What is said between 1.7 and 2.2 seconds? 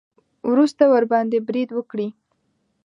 وکړي.